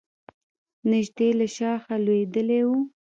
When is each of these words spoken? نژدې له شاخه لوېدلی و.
نژدې 0.89 1.29
له 1.39 1.47
شاخه 1.55 1.95
لوېدلی 2.05 2.61
و. 2.65 2.69